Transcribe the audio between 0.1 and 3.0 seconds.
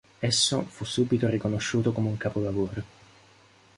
Esso fu subito riconosciuto come un capolavoro.